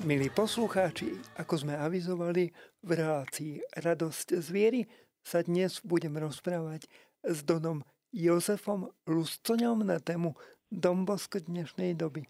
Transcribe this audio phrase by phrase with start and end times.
[0.00, 2.48] Milí poslucháči, ako sme avizovali
[2.80, 4.80] v relácii Radosť z viery,
[5.20, 6.88] sa dnes budem rozprávať
[7.20, 10.32] s Donom Jozefom Luscoňom na tému
[10.72, 12.24] Dombosk dnešnej doby.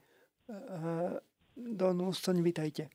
[1.54, 2.90] Don Luscoň, vitajte.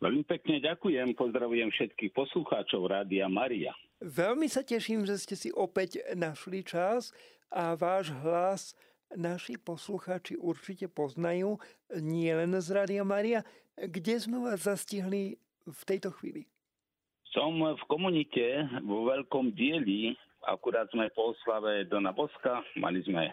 [0.00, 3.76] Veľmi pekne ďakujem, pozdravujem všetkých poslucháčov Rádia Maria.
[4.00, 7.12] Veľmi sa teším, že ste si opäť našli čas
[7.52, 8.72] a váš hlas
[9.12, 11.60] naši poslucháči určite poznajú,
[12.00, 13.44] nie len z Rádia Maria,
[13.78, 16.46] kde sme vás zastihli v tejto chvíli?
[17.34, 20.14] Som v komunite vo veľkom dieli.
[20.46, 22.62] Akurát sme po oslave Dona Boska.
[22.78, 23.32] Mali sme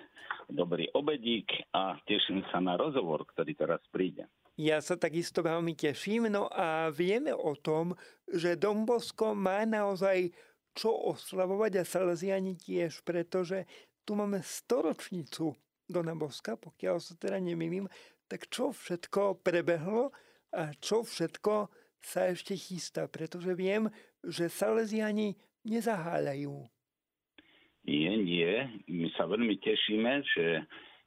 [0.49, 4.25] dobrý obedík a teším sa na rozhovor, ktorý teraz príde.
[4.57, 6.33] Ja sa takisto veľmi teším.
[6.33, 7.93] No a vieme o tom,
[8.25, 10.33] že Dom Bosko má naozaj
[10.71, 13.67] čo oslavovať a Salesiani tiež, pretože
[14.07, 15.53] tu máme storočnicu
[15.85, 17.91] Dona Boska, pokiaľ sa teda nemýlim,
[18.31, 20.15] tak čo všetko prebehlo
[20.51, 23.87] a čo všetko sa ešte chystá, pretože viem,
[24.25, 26.53] že Salesiani nezaháľajú.
[27.85, 28.51] Nie, nie.
[28.85, 30.45] My sa veľmi tešíme, že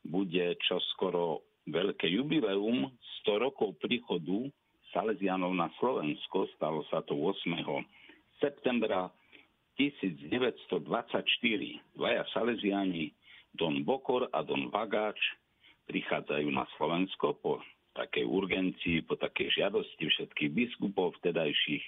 [0.03, 2.91] bude čoskoro veľké jubileum
[3.25, 4.51] 100 rokov príchodu
[4.91, 6.51] Salesianov na Slovensko.
[6.58, 7.51] Stalo sa to 8.
[8.42, 9.11] septembra
[9.79, 10.86] 1924.
[11.95, 13.11] Dvaja Salesiani,
[13.55, 15.19] Don Bokor a Don Vagáč,
[15.91, 17.58] prichádzajú na Slovensko po
[17.95, 21.84] takej urgencii, po takej žiadosti všetkých biskupov vtedajších.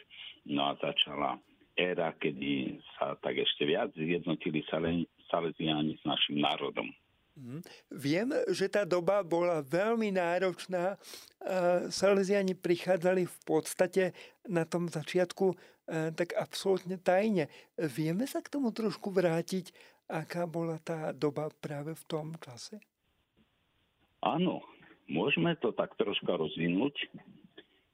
[0.54, 1.42] No a začala
[1.74, 4.62] éra, kedy sa tak ešte viac zjednotili
[5.28, 6.88] Salesiáni s našim národom.
[7.36, 7.60] Mm.
[7.92, 10.96] Viem, že tá doba bola veľmi náročná.
[11.92, 14.16] Salesiani prichádzali v podstate
[14.48, 15.52] na tom začiatku
[16.16, 17.52] tak absolútne tajne.
[17.76, 19.70] Vieme sa k tomu trošku vrátiť,
[20.08, 22.80] aká bola tá doba práve v tom čase?
[24.24, 24.64] Áno,
[25.06, 26.94] Môžeme to tak troška rozvinúť.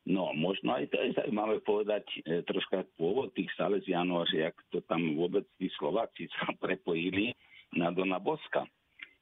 [0.03, 4.83] No, možno aj to je zaujímavé povedať e, troška pôvod tých Salesianov, že jak to
[4.91, 7.31] tam vôbec tí Slováci sa prepojili
[7.79, 8.67] na Dona Boska.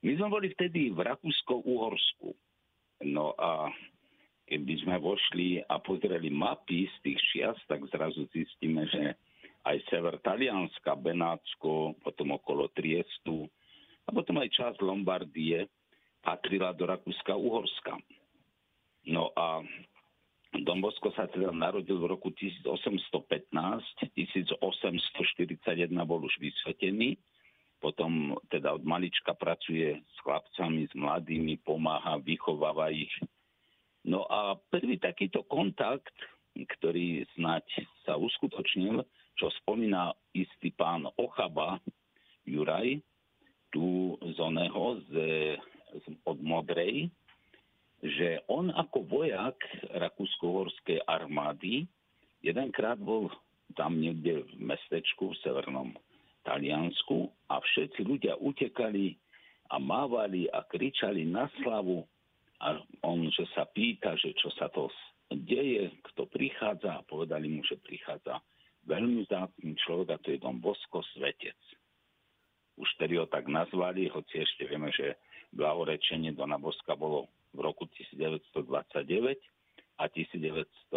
[0.01, 2.33] My sme boli vtedy v Rakúsko-Uhorsku.
[3.05, 3.69] No a
[4.49, 9.15] keby sme vošli a pozreli mapy z tých čiast, tak zrazu zistíme, že
[9.69, 13.45] aj sever Talianska, Benátsko, potom okolo Triestu
[14.09, 15.69] a potom aj časť Lombardie
[16.21, 17.97] patrila do Rakúska-Uhorska.
[19.09, 19.65] No a
[20.51, 23.55] Don Bosko sa teda narodil v roku 1815,
[24.19, 27.17] 1841 bol už vysvetený,
[27.81, 33.15] potom teda od malička pracuje s chlapcami, s mladými, pomáha, vychováva ich.
[34.05, 36.13] No a prvý takýto kontakt,
[36.53, 37.65] ktorý snať
[38.05, 39.01] sa uskutočnil,
[39.39, 41.81] čo spomína istý pán Ochaba,
[42.45, 43.01] Juraj,
[43.71, 45.13] tu z oného, z
[46.25, 47.11] od Modrej,
[48.01, 49.61] že on ako vojak
[49.93, 51.85] Rakúsko-Horskej armády
[52.41, 53.29] jedenkrát bol
[53.77, 55.91] tam niekde v mestečku v severnom
[56.43, 59.15] Taliansku a všetci ľudia utekali
[59.71, 62.03] a mávali a kričali na slavu
[62.61, 64.91] a on, že sa pýta, že čo sa to
[65.31, 68.43] deje, kto prichádza a povedali mu, že prichádza
[68.89, 71.57] veľmi zácný človek a to je Don Bosko Svetec.
[72.81, 75.21] Už tedy ho tak nazvali, hoci ešte vieme, že
[75.53, 79.39] blahorečenie Dona Boska bolo v roku 1929
[80.01, 80.95] a 1934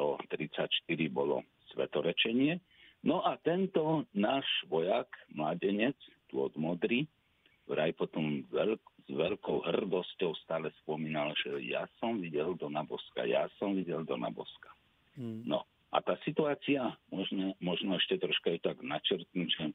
[1.09, 1.43] bolo
[1.73, 2.61] svetorečenie.
[3.03, 5.97] No a tento náš vojak, mladenec,
[6.31, 7.03] tu od Modry,
[7.67, 13.51] vraj potom veľk, s veľkou hrdosťou stále spomínal, že ja som videl Dona Boska, ja
[13.59, 14.71] som videl Dona Boska.
[15.19, 15.43] Hmm.
[15.43, 19.65] No a tá situácia, možno, možno ešte troška je tak načrtnúť, že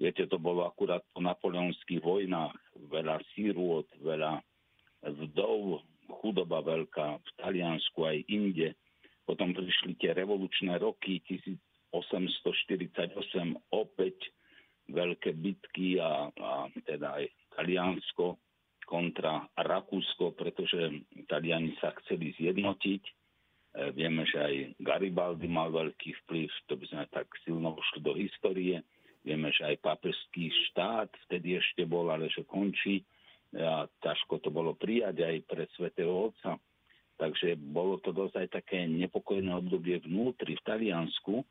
[0.00, 2.56] Viete, to bolo akurát po napoleonských vojnách.
[2.88, 4.40] Veľa sírôt, veľa
[5.04, 5.84] vdov,
[6.24, 8.72] chudoba veľká v Taliansku aj inde.
[9.28, 11.92] Potom prišli tie revolučné roky 1848,
[13.70, 14.16] opäť
[14.90, 17.24] veľké bitky a, a teda aj
[17.54, 18.40] Taliansko
[18.90, 23.02] kontra Rakúsko, pretože Taliani sa chceli zjednotiť.
[23.06, 23.12] E,
[23.94, 28.82] vieme, že aj Garibaldi mal veľký vplyv, to by sme tak silno ušli do histórie.
[29.20, 33.04] Vieme, že aj pápežský štát vtedy ešte bol, ale že končí.
[33.52, 36.56] A ťažko to bolo prijať aj pre svätého Otca.
[37.20, 41.44] Takže bolo to dosť aj také nepokojné obdobie vnútri v Taliansku.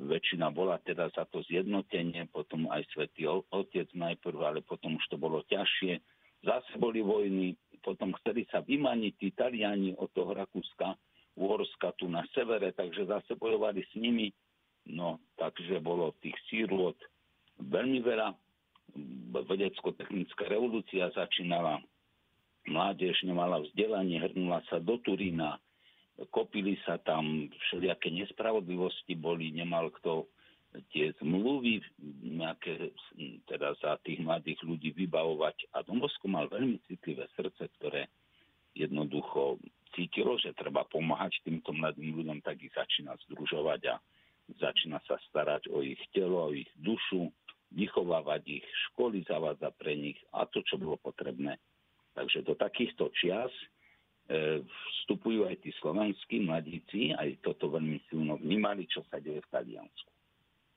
[0.00, 5.20] Väčšina bola teda za to zjednotenie, potom aj svätý Otec najprv, ale potom už to
[5.20, 6.00] bolo ťažšie.
[6.48, 7.52] Zase boli vojny,
[7.84, 10.96] potom chceli sa vymaniť tí Taliani od toho Rakúska,
[11.36, 14.32] Uhorska tu na severe, takže zase bojovali s nimi
[14.88, 16.96] No, takže bolo tých sírôt
[17.58, 18.34] veľmi veľa.
[19.48, 21.80] Vedecko-technická revolúcia začínala.
[22.68, 25.58] Mládež nemala vzdelanie, hrnula sa do Turína.
[26.30, 30.28] kopili sa tam, všelijaké nespravodlivosti boli, nemal kto
[30.92, 31.84] tie zmluvy
[32.22, 32.92] nejaké,
[33.44, 35.72] teda za tých mladých ľudí vybavovať.
[35.76, 38.08] A Dombosko mal veľmi citlivé srdce, ktoré
[38.72, 39.60] jednoducho
[39.92, 43.94] cítilo, že treba pomáhať týmto mladým ľuďom, tak ich začína združovať a
[44.58, 47.30] začína sa starať o ich telo, o ich dušu,
[47.72, 51.56] vychovávať ich, školy zavádza pre nich a to, čo bolo potrebné.
[52.12, 53.48] Takže do takýchto čias
[54.28, 54.60] e,
[55.00, 60.10] vstupujú aj tí slovenskí mladíci, aj toto veľmi silno vnímali, čo sa deje v Taliansku.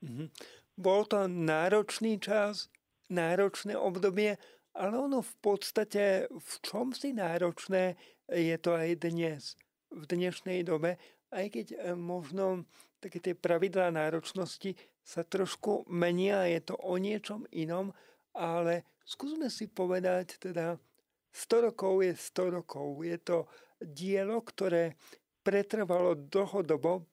[0.08, 0.28] Mm-hmm.
[0.80, 2.72] Bol to náročný čas,
[3.12, 4.40] náročné obdobie,
[4.76, 7.96] ale ono v podstate v čom si náročné
[8.32, 9.60] je to aj dnes,
[9.92, 10.96] v dnešnej dobe,
[11.36, 12.64] aj keď e, možno
[13.06, 14.74] také tie pravidlá náročnosti
[15.06, 17.94] sa trošku menia, je to o niečom inom,
[18.34, 20.82] ale skúsme si povedať teda,
[21.30, 23.06] 100 rokov je 100 rokov.
[23.06, 23.46] Je to
[23.78, 24.98] dielo, ktoré
[25.46, 27.06] pretrvalo dlhodobo,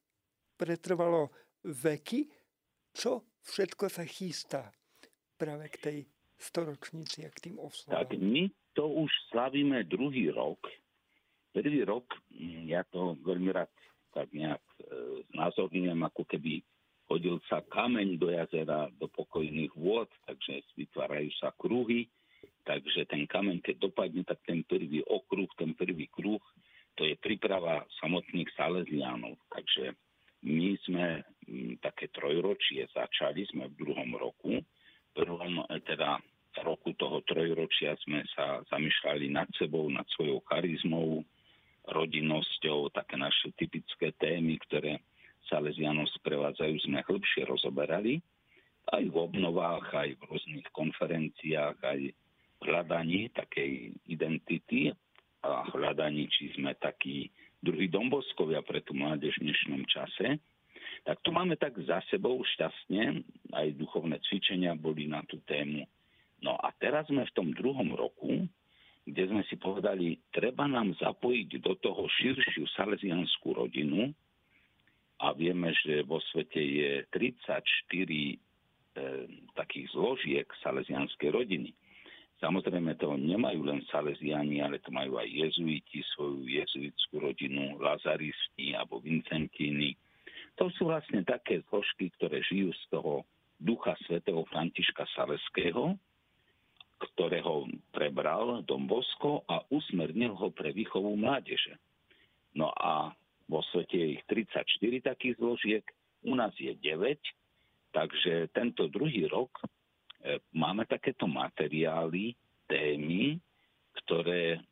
[0.56, 1.28] pretrvalo
[1.60, 2.32] veky,
[2.96, 4.72] čo všetko sa chystá
[5.36, 5.98] práve k tej
[6.40, 8.08] storočnici a k tým oslavám.
[8.08, 10.64] Tak my to už slavíme druhý rok.
[11.52, 12.08] Prvý rok,
[12.64, 13.68] ja to veľmi rád
[14.12, 14.80] tak nejak e,
[15.32, 16.60] znázorňujem, ako keby
[17.10, 22.08] hodil sa kameň do jazera, do pokojných vôd, takže vytvárajú sa kruhy,
[22.64, 26.40] takže ten kameň, keď dopadne, tak ten prvý okruh, ten prvý kruh,
[26.96, 29.40] to je príprava samotných Salesiánov.
[29.48, 29.96] Takže
[30.44, 34.60] my sme m, mm, také trojročie začali, sme v druhom roku.
[34.60, 36.20] V prvom e, teda
[36.60, 41.24] roku toho trojročia sme sa zamýšľali nad sebou, nad svojou charizmou,
[41.88, 45.02] rodinnosťou, také naše typické témy, ktoré
[45.50, 48.22] Salesianov sprevádzajú, sme hĺbšie rozoberali.
[48.90, 54.94] Aj v obnovách, aj v rôznych konferenciách, aj v hľadaní takej identity
[55.42, 57.30] a hľadaní, či sme takí
[57.62, 60.38] druhí domboskovia pre tú mládež v dnešnom čase.
[61.02, 65.82] Tak tu máme tak za sebou šťastne, aj duchovné cvičenia boli na tú tému.
[66.42, 68.46] No a teraz sme v tom druhom roku,
[69.02, 74.14] kde sme si povedali, treba nám zapojiť do toho širšiu salesianskú rodinu
[75.18, 77.62] a vieme, že vo svete je 34
[77.98, 78.36] e,
[79.58, 81.70] takých zložiek salesianskej rodiny.
[82.42, 88.98] Samozrejme to nemajú len salesiani, ale to majú aj jezuiti, svoju jezuitskú rodinu, lazaristi alebo
[88.98, 89.94] vincentíny.
[90.58, 93.22] To sú vlastne také zložky, ktoré žijú z toho
[93.62, 95.94] ducha svätého Františka Saleského,
[97.02, 98.86] ktorého prebral Dom
[99.50, 101.74] a usmernil ho pre výchovu mládeže.
[102.54, 103.10] No a
[103.50, 105.84] vo svete je ich 34 takých zložiek,
[106.22, 107.18] u nás je 9,
[107.90, 112.38] takže tento druhý rok e, máme takéto materiály,
[112.70, 113.42] témy,
[113.92, 114.62] ktoré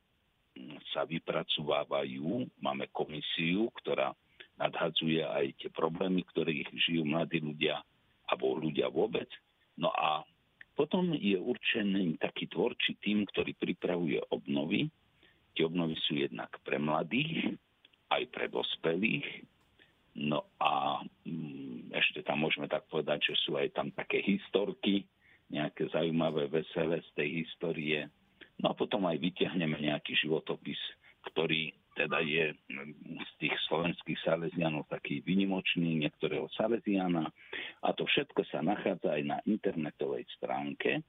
[0.94, 2.46] sa vypracovávajú.
[2.62, 4.14] Máme komisiu, ktorá
[4.60, 7.80] nadhadzuje aj tie problémy, ktoré ich žijú mladí ľudia
[8.28, 9.26] alebo ľudia vôbec.
[9.74, 10.22] No a
[10.80, 14.88] potom je určený taký tvorčí tým, ktorý pripravuje obnovy.
[15.52, 17.52] Tie obnovy sú jednak pre mladých,
[18.08, 19.44] aj pre dospelých.
[20.16, 25.04] No a mm, ešte tam môžeme tak povedať, že sú aj tam také historky,
[25.52, 28.08] nejaké zaujímavé, veselé z tej histórie.
[28.56, 30.80] No a potom aj vytiahneme nejaký životopis,
[31.28, 32.56] ktorý teda je
[33.20, 37.28] z tých slovenských salesianov taký vynimočný, niektorého salesiana.
[37.84, 41.04] A to všetko sa nachádza aj na internetovej stránke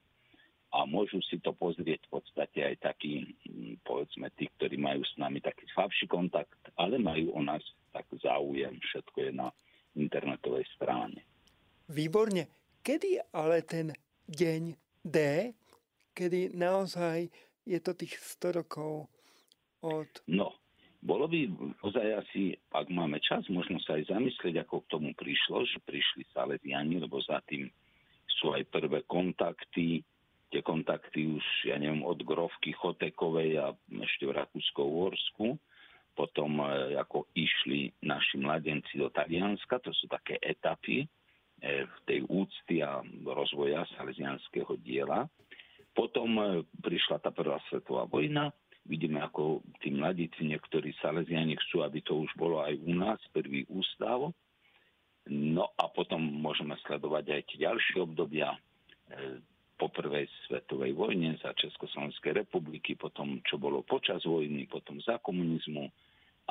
[0.72, 5.16] a môžu si to pozrieť v podstate aj takí, hm, povedzme, tí, ktorí majú s
[5.16, 7.64] nami taký slabší kontakt, ale majú o nás
[7.96, 8.76] tak záujem.
[8.80, 9.48] Všetko je na
[9.96, 11.24] internetovej strane.
[11.92, 12.48] Výborne.
[12.82, 13.94] Kedy ale ten
[14.32, 14.64] deň
[15.04, 15.18] D,
[16.16, 17.28] kedy naozaj
[17.68, 19.12] je to tých 100 rokov
[19.84, 20.10] od...
[20.26, 20.61] No,
[21.02, 21.50] bolo by
[21.82, 26.30] ozaj asi, ak máme čas, možno sa aj zamyslieť, ako k tomu prišlo, že prišli
[26.30, 27.66] Salesiani, lebo za tým
[28.30, 30.06] sú aj prvé kontakty,
[30.54, 35.58] tie kontakty už, ja neviem, od Grovky Chotekovej a ešte v Rakúsko-Uhorsku,
[36.14, 41.08] potom e, ako išli naši mladenci do Talianska, to sú také etapy e,
[41.88, 45.26] v tej úcty a rozvoja salesianského diela.
[45.96, 46.44] Potom e,
[46.84, 48.52] prišla tá prvá svetová vojna,
[48.92, 53.64] Vidíme, ako tí mladíci, niektorí Salesiani chcú, aby to už bolo aj u nás, prvý
[53.72, 54.36] ústav.
[55.32, 58.60] No a potom môžeme sledovať aj tie ďalšie obdobia e,
[59.80, 65.88] po prvej svetovej vojne za Československej republiky, potom čo bolo počas vojny, potom za komunizmu,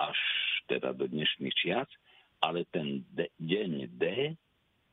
[0.00, 0.16] až
[0.64, 1.92] teda do dnešných čias.
[2.40, 4.32] Ale ten de- deň D,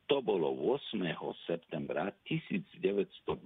[0.04, 1.00] to bolo 8.
[1.48, 3.40] septembra 1924.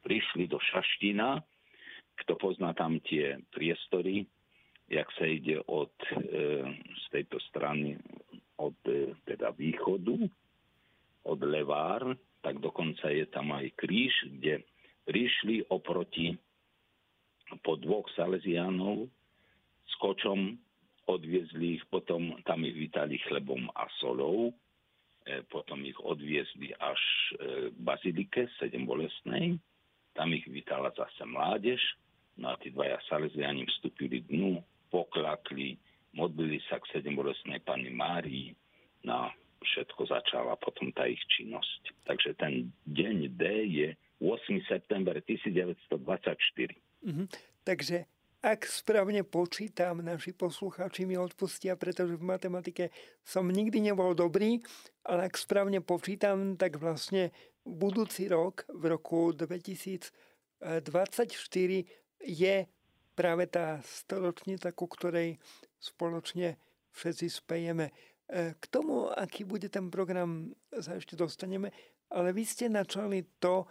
[0.00, 1.44] Prišli do Šaština,
[2.24, 4.26] kto pozná tam tie priestory,
[4.88, 6.64] jak sa ide od, e,
[6.96, 8.00] z tejto strany
[8.56, 10.26] od e, teda východu,
[11.28, 14.64] od Levár, tak dokonca je tam aj kríž, kde
[15.04, 16.36] prišli oproti
[17.60, 19.08] po dvoch Salesiánov
[19.88, 20.56] s kočom,
[21.08, 24.52] odviezli ich, potom tam ich vítali chlebom a solou,
[25.24, 29.56] e, potom ich odviezli až e, Bazilike sedembolesnej,
[30.12, 31.80] tam ich vítala zase mládež,
[32.38, 35.76] no a tí dvaja Salesiani vstúpili dnu, poklakli,
[36.14, 38.54] modlili sa k sedembolesnej pani Márii,
[39.04, 39.30] na
[39.62, 41.82] všetko začala potom tá ich činnosť.
[42.06, 43.88] Takže ten deň D je
[44.22, 44.70] 8.
[44.70, 45.98] september 1924.
[47.04, 47.26] Mm-hmm.
[47.62, 48.06] Takže
[48.38, 52.94] ak správne počítam, naši poslucháči mi odpustia, pretože v matematike
[53.26, 54.62] som nikdy nebol dobrý,
[55.02, 57.34] ale ak správne počítam, tak vlastne
[57.66, 60.86] budúci rok, v roku 2024,
[62.22, 62.66] je
[63.18, 65.38] práve tá storočnica, ku ktorej
[65.78, 66.58] spoločne
[66.94, 67.90] všetci spejeme.
[68.26, 71.74] E, k tomu, aký bude ten program, sa ešte dostaneme,
[72.10, 73.66] ale vy ste načali to,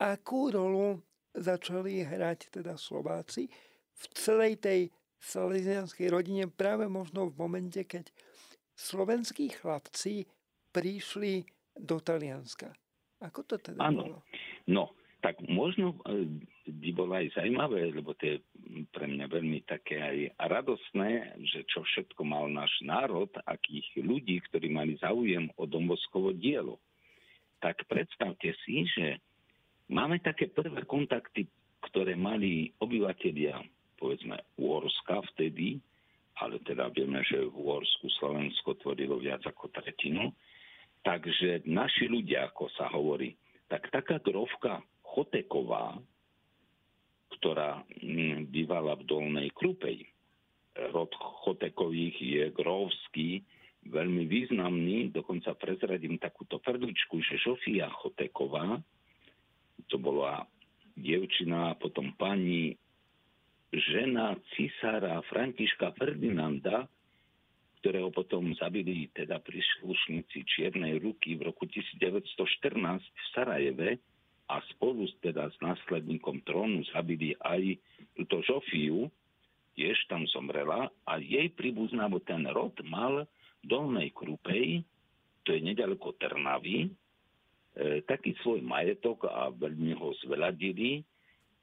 [0.00, 0.98] akú rolu
[1.36, 3.46] začali hrať teda Slováci
[3.94, 4.80] v celej tej
[5.20, 8.08] salesianskej rodine práve možno v momente, keď
[8.72, 10.24] slovenskí chlapci
[10.72, 11.44] prišli
[11.76, 12.72] do Talianska.
[13.20, 14.00] Ako to teda ano.
[14.00, 14.18] bolo?
[14.72, 16.26] No, tak možno e,
[16.68, 18.36] by bolo aj zaujímavé, lebo to je
[18.92, 24.72] pre mňa veľmi také aj radosné, že čo všetko mal náš národ, akých ľudí, ktorí
[24.72, 26.80] mali záujem o domboskovo dielo.
[27.60, 29.20] Tak predstavte si, že
[29.92, 31.44] máme také prvé kontakty,
[31.92, 33.60] ktoré mali obyvateľia,
[34.00, 35.80] povedzme, Úorska vtedy,
[36.40, 40.32] ale teda vieme, že v Úorsku Slovensko tvorilo viac ako tretinu.
[41.04, 43.36] Takže naši ľudia, ako sa hovorí,
[43.68, 45.98] tak taká grovka Choteková,
[47.38, 50.06] ktorá mm, bývala v Dolnej Krupej.
[50.94, 51.10] Rod
[51.44, 53.42] Chotekových je grovský,
[53.90, 58.78] veľmi významný, dokonca prezradím takúto perličku, že Žofia Choteková,
[59.88, 60.46] to bola
[60.94, 62.76] dievčina, potom pani
[63.72, 66.86] žena cisára Františka Ferdinanda,
[67.80, 73.90] ktorého potom zabili teda príslušníci Čiernej ruky v roku 1914 v Sarajeve,
[74.50, 77.78] a spolu teda s následníkom trónu zabili aj
[78.18, 79.06] túto Žofiu,
[79.78, 83.30] tiež tam zomrela a jej príbuzná, bo ten rod mal
[83.62, 84.82] v Dolnej Krupej,
[85.46, 91.06] to je nedaleko Trnavy, e, taký svoj majetok a veľmi ho zveladili.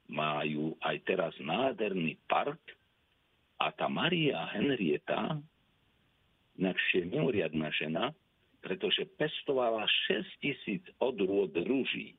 [0.07, 2.63] Majú aj teraz nádherný park
[3.59, 5.35] a tá Maria Henrieta,
[6.95, 8.15] je mimoriadná žena,
[8.63, 12.15] pretože pestovala 6 tisíc odrôd rúží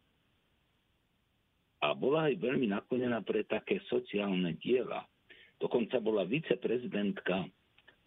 [1.78, 5.06] a bola aj veľmi naklonená pre také sociálne diela.
[5.58, 7.46] Dokonca bola viceprezidentka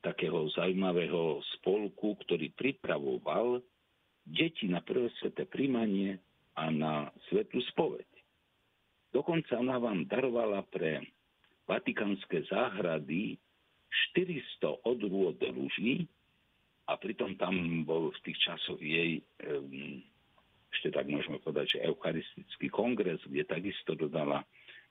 [0.02, 3.62] takého zaujímavého spolku, ktorý pripravoval
[4.26, 6.20] deti na prvé sveté príjmanie
[6.58, 8.08] a na svetú spoveď.
[9.12, 11.04] Dokonca ona vám darovala pre
[11.68, 13.36] vatikánske záhrady
[14.16, 16.08] 400 odrôd rúží
[16.88, 20.00] a pritom tam bol v tých časoch jej um,
[20.72, 24.42] ešte tak môžeme povedať, že Eucharistický kongres, kde takisto dodala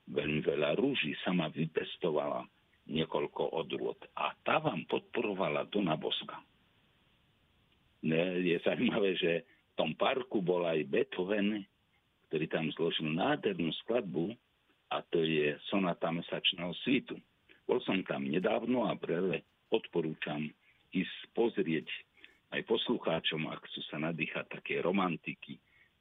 [0.09, 2.45] veľmi veľa rúží, sama vypestovala
[2.89, 3.97] niekoľko odrôd.
[4.17, 6.37] A tá vám podporovala Dona Boska.
[8.41, 11.65] Je zaujímavé, že v tom parku bol aj Beethoven,
[12.29, 14.33] ktorý tam zložil nádhernú skladbu
[14.89, 17.17] a to je sonata mesačného svitu.
[17.69, 20.49] Bol som tam nedávno a brele odporúčam
[20.91, 21.87] ísť pozrieť
[22.51, 25.55] aj poslucháčom, ak chcú sa nadýchať také romantiky,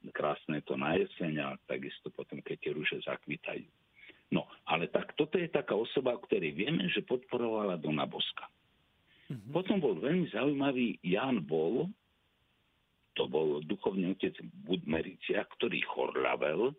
[0.09, 3.69] krásne to na jeseň a takisto potom, keď tie rúže zakvitajú.
[4.30, 8.47] No, ale tak toto je taká osoba, o ktorej vieme, že podporovala Dona Boska.
[9.28, 9.52] Mm-hmm.
[9.52, 11.90] Potom bol veľmi zaujímavý Jan Bol,
[13.19, 16.73] to bol duchovný otec Budmericia, ktorý chorlavel,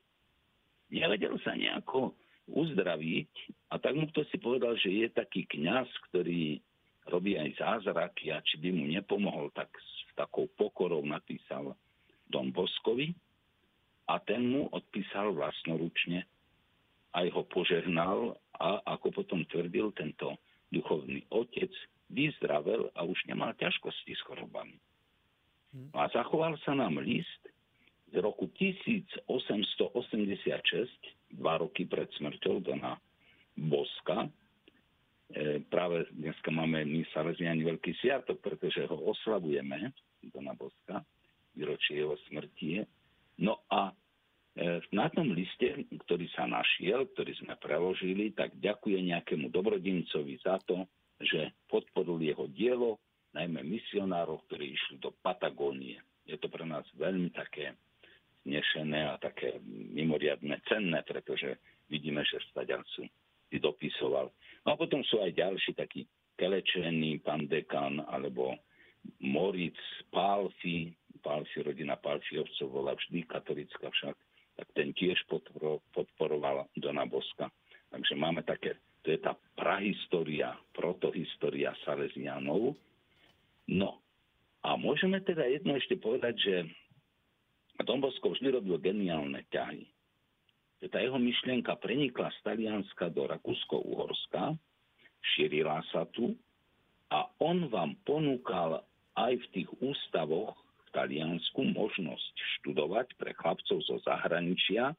[0.90, 2.16] nevedel sa nejako
[2.52, 3.32] uzdraviť
[3.72, 6.60] a tak mu kto si povedal, že je taký kňaz, ktorý
[7.08, 11.76] robí aj zázraky a či by mu nepomohol, tak s takou pokorou napísal
[12.32, 13.12] Don Boskovi
[14.08, 16.24] a ten mu odpísal vlastnoručne,
[17.12, 20.40] aj ho požehnal a ako potom tvrdil tento
[20.72, 21.72] duchovný otec,
[22.12, 24.76] vyzdravel a už nemal ťažkosti s chorobami.
[25.72, 25.96] Hm.
[25.96, 27.48] A zachoval sa nám list
[28.12, 29.32] z roku 1886,
[31.40, 33.00] dva roky pred smrťou Dona
[33.56, 34.28] Boska.
[35.32, 39.96] E, práve dneska máme my Salesiani veľký sviatok, pretože ho oslavujeme,
[40.36, 41.00] Dona Boska
[41.56, 42.86] výročie jeho smrti.
[43.42, 43.92] No a
[44.92, 50.84] na tom liste, ktorý sa našiel, ktorý sme preložili, tak ďakuje nejakému dobrodincovi za to,
[51.24, 53.00] že podporil jeho dielo,
[53.32, 56.04] najmä misionárov, ktorí išli do Patagónie.
[56.28, 57.80] Je to pre nás veľmi také
[58.44, 61.56] znešené a také mimoriadne cenné, pretože
[61.88, 63.08] vidíme, že stadiaľ sú
[63.52, 64.32] si dopisoval.
[64.64, 66.08] No a potom sú aj ďalší takí
[66.40, 68.56] Kelečený, pán dekan, alebo
[69.20, 69.78] Moritz,
[70.10, 74.16] Pálfi, Pálfi, rodina Pálfiovcov bola vždy katolická však,
[74.58, 75.18] tak ten tiež
[75.96, 77.50] podporoval Dona Boska.
[77.90, 82.78] Takže máme také, to je tá prahistória, protohistória Salesianov.
[83.70, 84.02] No
[84.62, 86.56] a môžeme teda jedno ešte povedať, že
[87.82, 89.90] Don Bosko vždy robil geniálne ťahy.
[90.86, 94.54] Že tá jeho myšlienka prenikla z Talianska do Rakúsko-Uhorska,
[95.34, 96.38] šírila sa tu
[97.10, 98.86] a on vám ponúkal
[99.18, 100.61] aj v tých ústavoch
[100.92, 104.94] Taliansku možnosť študovať pre chlapcov zo zahraničia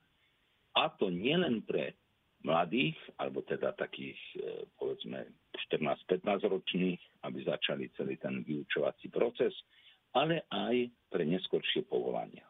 [0.73, 1.95] a to nielen pre
[2.43, 5.31] mladých, alebo teda takých, e, povedzme,
[5.71, 9.55] 14-15 ročných, aby začali celý ten vyučovací proces,
[10.13, 12.45] ale aj pre neskoršie povolania.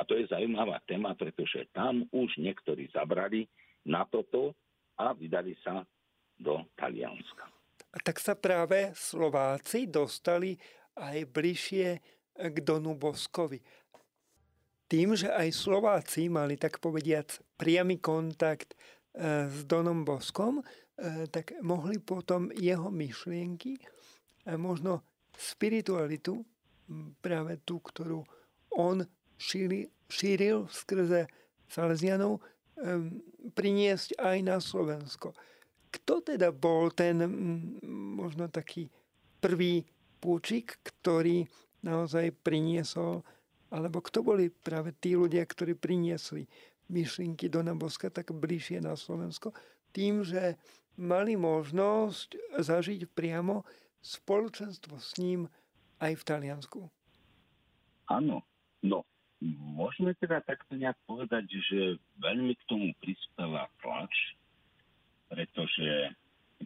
[0.00, 3.44] A to je zaujímavá téma, pretože tam už niektorí zabrali
[3.84, 4.56] na toto
[4.96, 5.84] a vydali sa
[6.40, 7.44] do Talianska.
[7.92, 10.56] A tak sa práve Slováci dostali
[10.96, 11.88] aj bližšie
[12.48, 13.60] k Donu Boskovi.
[14.90, 17.30] Tým, že aj Slováci mali, tak povediac,
[17.60, 20.64] priamy kontakt e, s Donom Boskom, e,
[21.28, 23.76] tak mohli potom jeho myšlienky,
[24.56, 25.04] možno
[25.36, 26.42] spiritualitu,
[27.22, 28.24] práve tú, ktorú
[28.74, 29.04] on
[29.38, 31.30] šíril, šíril skrze
[31.70, 32.42] Salesianov,
[33.54, 35.36] priniesť aj na Slovensko.
[35.90, 37.18] Kto teda bol ten
[38.16, 38.88] možno taký
[39.42, 39.84] prvý
[40.22, 41.46] púčik, ktorý
[41.80, 43.24] naozaj priniesol,
[43.70, 46.50] alebo kto boli práve tí ľudia, ktorí priniesli
[46.90, 49.54] myšlienky do Boska tak bližšie na Slovensko,
[49.94, 50.58] tým, že
[50.98, 53.62] mali možnosť zažiť priamo
[54.02, 55.46] spoločenstvo s ním
[56.02, 56.80] aj v Taliansku.
[58.10, 58.42] Áno,
[58.82, 59.06] no,
[59.40, 64.12] môžeme teda takto nejak povedať, že veľmi k tomu prispela tlač,
[65.30, 66.10] pretože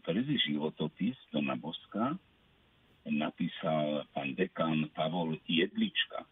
[0.00, 2.16] prvý životopis Dona Boska
[3.08, 6.24] napísal pán dekan Pavol Jedlička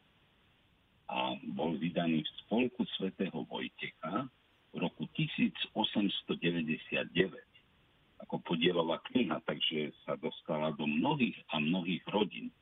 [1.13, 4.29] a bol vydaný v spolku svätého Vojtecha
[4.73, 7.53] v roku 1899
[8.23, 12.55] ako podielová kniha, takže sa dostala do mnohých a mnohých rodín.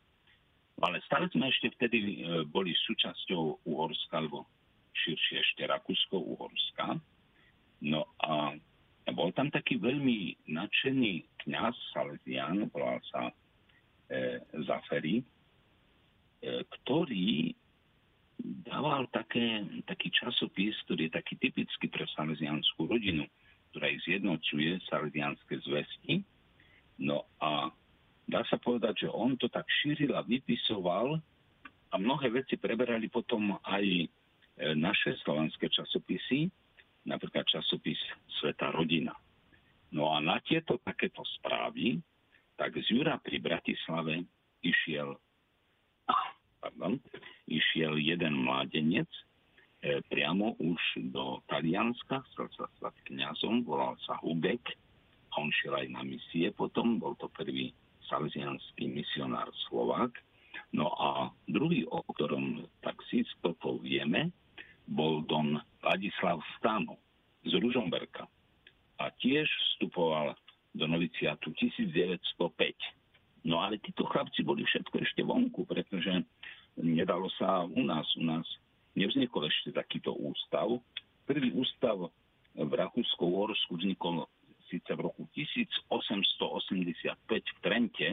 [0.80, 2.16] Ale stále sme ešte vtedy e,
[2.48, 4.48] boli súčasťou Uhorska, alebo
[4.96, 6.96] širšie ešte Rakúsko-Uhorska.
[7.84, 8.56] No a
[9.12, 13.28] bol tam taký veľmi nadšený kňaz Salesian, volal sa
[14.66, 15.24] Zaferi, e,
[16.66, 17.54] ktorý
[18.66, 23.28] dával také, taký časopis, ktorý je taký typický pre salesianskú rodinu,
[23.70, 26.24] ktorá ich zjednocuje, salesianské zvesti.
[26.98, 27.70] No a
[28.26, 31.20] dá sa povedať, že on to tak šíril a vypisoval
[31.90, 34.06] a mnohé veci preberali potom aj e,
[34.74, 36.50] naše slovenské časopisy,
[37.06, 37.98] napríklad časopis
[38.40, 39.14] Sveta rodina.
[39.90, 41.98] No a na tieto takéto správy
[42.60, 44.28] tak z Jura pri Bratislave
[44.60, 45.16] išiel,
[46.60, 47.00] pardon,
[47.48, 49.08] išiel jeden mládenec
[49.80, 54.76] e, priamo už do Talianska, chcel sa stať kniazom, volal sa Hubek
[55.32, 57.72] a on šiel aj na misie potom, bol to prvý
[58.12, 60.12] salesianský misionár Slovák.
[60.76, 64.36] No a druhý, o ktorom tak si istotou vieme,
[64.84, 67.00] bol don Ladislav Stano
[67.48, 68.28] z Ružomberka.
[69.00, 70.36] A tiež vstupoval
[70.74, 72.30] do noviciatu 1905.
[73.48, 76.24] No ale títo chlapci boli všetko ešte vonku, pretože
[76.76, 78.06] nedalo sa u nás.
[78.20, 78.44] U nás
[78.94, 80.68] nevznikol ešte takýto ústav.
[81.24, 82.10] Prvý ústav
[82.54, 84.26] v Rakúsko-Uhorsku vznikol
[84.70, 85.90] síce v roku 1885
[87.26, 88.08] v Trente,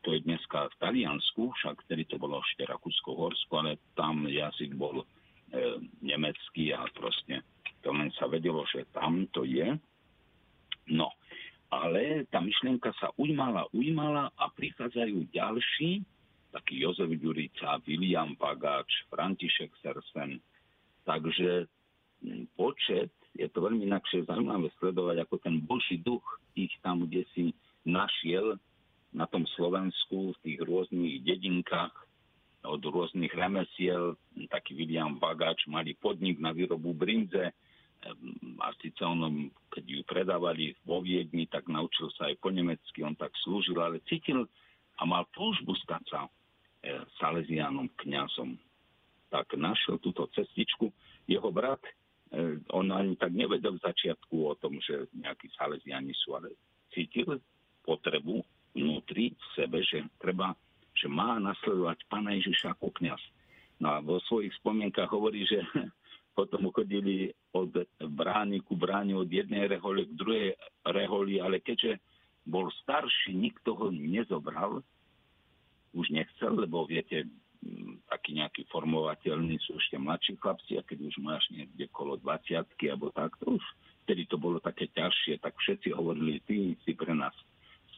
[0.00, 5.04] to je dneska v Taliansku, však vtedy to bolo ešte Rakúsko-Horsko, ale tam jazyk bol
[5.04, 5.06] e,
[6.00, 7.44] nemecký a proste
[7.84, 9.76] to len sa vedelo, že tam to je.
[10.90, 11.12] No,
[11.70, 16.02] ale tá myšlienka sa ujímala, ujímala a prichádzajú ďalší,
[16.50, 20.42] taký Jozef Ďurica, William Pagáč, František Sersen.
[21.06, 21.70] Takže
[22.26, 26.26] hm, počet, je to veľmi inakšie zaujímavé sledovať, ako ten Boží duch
[26.58, 27.54] ich tam, kde si
[27.86, 28.58] našiel
[29.14, 31.94] na tom Slovensku, v tých rôznych dedinkách,
[32.60, 34.18] od rôznych remesiel,
[34.52, 37.56] taký William Bagáč, mali podnik na výrobu brinze,
[38.60, 43.12] a síce on, keď ju predávali vo Viedni, tak naučil sa aj po nemecky, on
[43.16, 44.48] tak slúžil, ale cítil
[44.96, 46.30] a mal túžbu stať sa e,
[47.20, 48.56] salesianom, kňazom.
[49.28, 50.92] Tak našiel túto cestičku.
[51.28, 51.80] jeho brat,
[52.32, 56.56] e, on ani tak nevedel v začiatku o tom, že nejakí salesiani sú, ale
[56.92, 57.36] cítil
[57.84, 58.40] potrebu
[58.76, 60.56] vnútri v sebe, že treba,
[60.96, 63.20] že má nasledovať pána Ježiša ako kniaz.
[63.80, 65.64] No a vo svojich spomienkach hovorí, že
[66.34, 70.48] potom chodili od brány ku bráni, od jednej rehole k druhej
[70.86, 71.98] reholi, ale keďže
[72.46, 74.80] bol starší, nikto ho nezobral,
[75.90, 77.26] už nechcel, lebo viete,
[78.08, 82.56] taký nejaký formovateľný sú ešte mladší chlapci a keď už máš niekde kolo 20
[82.88, 83.64] alebo tak, to už
[84.06, 87.34] vtedy to bolo také ťažšie, tak všetci hovorili, ty si pre nás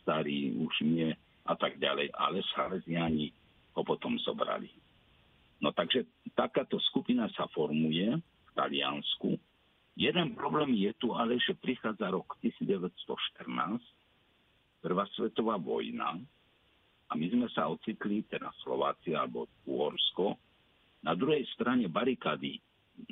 [0.02, 1.14] starý, už nie
[1.46, 3.30] a tak ďalej, ale Salesiani
[3.78, 4.68] ho potom zobrali.
[5.62, 9.38] No takže takáto skupina sa formuje v Taliansku.
[9.94, 12.90] Jeden problém je tu ale, že prichádza rok 1914,
[14.82, 16.18] Prvá svetová vojna,
[17.06, 20.34] a my sme sa ocitli, teda Slovácia alebo Uhorsko,
[21.06, 22.58] na druhej strane barikády,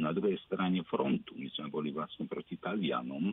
[0.01, 1.39] na druhej strane frontu.
[1.39, 3.31] My sme boli vlastne proti Talianom,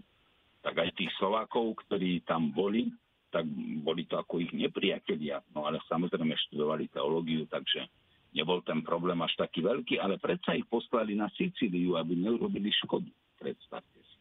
[0.62, 2.94] tak aj tých Slovákov, ktorí tam boli,
[3.34, 3.48] tak
[3.82, 5.42] boli to ako ich nepriatelia.
[5.56, 7.90] No ale samozrejme študovali teológiu, takže
[8.38, 13.10] nebol ten problém až taký veľký, ale predsa ich poslali na Sicíliu, aby neurobili škodu.
[13.42, 14.18] Predstavte si.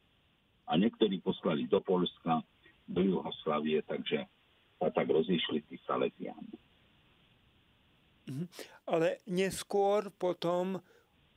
[0.66, 2.40] A niektorí poslali do Polska,
[2.88, 4.24] do Juhoslavie, takže
[4.80, 6.56] sa tak rozišli tí Salesiáni.
[8.26, 8.44] Mhm.
[8.88, 10.80] Ale neskôr potom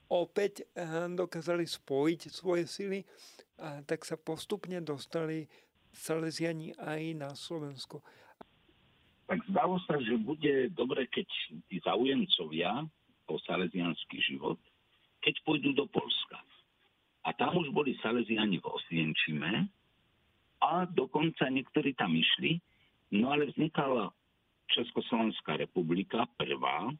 [0.09, 2.99] opäť eh, dokázali spojiť svoje sily,
[3.59, 5.45] a tak sa postupne dostali
[5.91, 7.99] Salesiani aj na Slovensko.
[9.29, 11.29] Tak zdalo sa, že bude dobre, keď
[11.69, 12.81] tí zaujímcovia
[13.29, 14.57] o salesianský život,
[15.21, 16.41] keď pôjdu do Polska.
[17.21, 19.69] A tam už boli Salesiani v Osvienčime
[20.65, 22.57] a dokonca niektorí tam išli,
[23.09, 24.13] No ale vznikala
[24.69, 26.93] Československá republika prvá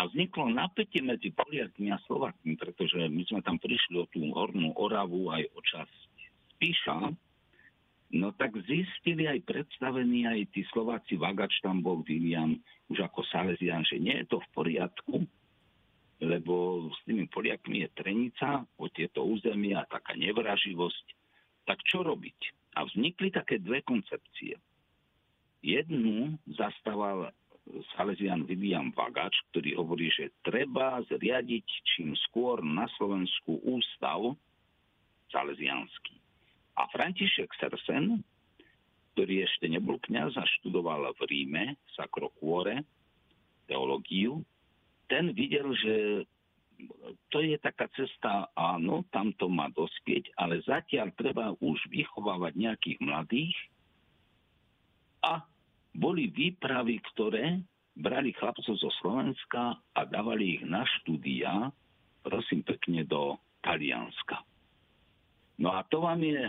[0.00, 4.72] a vzniklo napätie medzi Poliakmi a Slovakmi, pretože my sme tam prišli o tú Hornú
[4.80, 6.00] Oravu aj o časť
[6.56, 7.12] Spíša,
[8.12, 12.54] no tak zistili aj predstavení aj tí Slováci, Vagač tam bol, William,
[12.92, 15.24] už ako Salesian, že nie je to v poriadku,
[16.22, 21.06] lebo s tými Poliakmi je trenica o tieto územia, taká nevraživosť.
[21.66, 22.38] Tak čo robiť?
[22.78, 24.60] A vznikli také dve koncepcie.
[25.62, 27.34] Jednu zastával
[27.94, 34.34] Salesian William Vagač, ktorý hovorí, že treba zriadiť čím skôr na Slovensku ústav
[35.30, 36.21] salesianský.
[36.78, 38.24] A František Sersen,
[39.12, 42.80] ktorý ešte nebol kniaz a študoval v Ríme, v Sakrokuore,
[43.68, 44.40] teológiu,
[45.12, 46.24] ten videl, že
[47.28, 52.98] to je taká cesta, áno, tam to má dospieť, ale zatiaľ treba už vychovávať nejakých
[53.04, 53.54] mladých
[55.22, 55.44] a
[55.92, 57.60] boli výpravy, ktoré
[57.92, 61.68] brali chlapcov zo Slovenska a dávali ich na štúdia,
[62.24, 64.40] prosím pekne, do Talianska.
[65.58, 66.48] No a to vám je,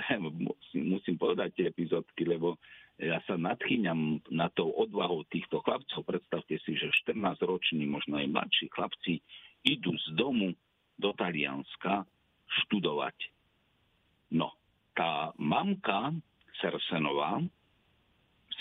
[0.92, 2.60] musím povedať tie epizódky, lebo
[3.00, 6.06] ja sa nadchýňam na tou odvahou týchto chlapcov.
[6.06, 9.18] Predstavte si, že 14-roční, možno aj mladší chlapci
[9.66, 10.54] idú z domu
[10.94, 12.06] do Talianska
[12.62, 13.16] študovať.
[14.30, 14.54] No,
[14.94, 16.14] tá mamka
[16.62, 17.42] Sersenová,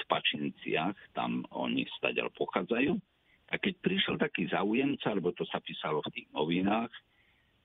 [0.01, 2.97] Spačinciach, tam oni stadiaľ pochádzajú.
[3.53, 6.89] A keď prišiel taký zaujemca, lebo to sa písalo v tých novinách,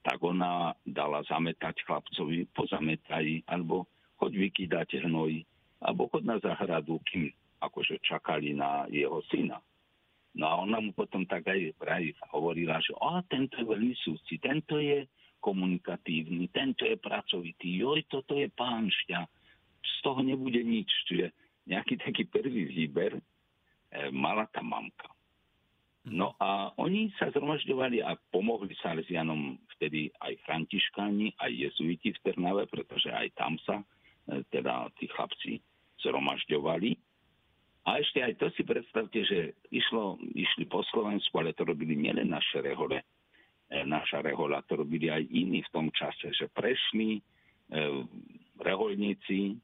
[0.08, 3.84] tak ona dala zametať chlapcovi, pozametaj, alebo
[4.16, 5.44] choď vykydať hnoj,
[5.84, 7.28] alebo choď na zahradu, kým
[7.60, 9.60] akože čakali na jeho syna.
[10.32, 14.40] No a ona mu potom tak aj vraj hovorila, že o, tento je veľmi súci,
[14.40, 15.04] tento je
[15.44, 19.20] komunikatívny, tento je pracovitý, joj, toto je pánšťa,
[19.84, 20.88] z toho nebude nič.
[21.04, 21.36] Čiže
[21.68, 23.22] nejaký taký prvý výber e,
[24.08, 25.17] mala tá mamka.
[26.08, 32.64] No a oni sa zhromažďovali a pomohli Salesianom vtedy aj františkáni, aj jezuiti v Trnave,
[32.70, 33.84] pretože aj tam sa e,
[34.48, 35.60] teda tí chlapci
[36.00, 36.96] zhromažďovali.
[37.88, 42.28] A ešte aj to si predstavte, že išlo, išli po Slovensku, ale to robili nielen
[42.28, 43.04] naše rehole, e,
[43.84, 47.20] naša rehola, to robili aj iní v tom čase, že prešli e,
[48.60, 49.56] reholníci,